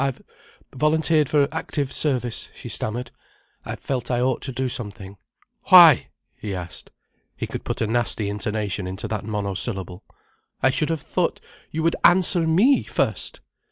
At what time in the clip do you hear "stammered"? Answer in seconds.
2.69-3.11